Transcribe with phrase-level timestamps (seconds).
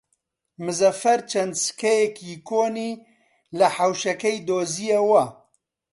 [0.65, 2.91] مزەفەر چەند سکەیەکی کۆنی
[3.57, 5.23] لە حەوشەکەی دۆزییەوە.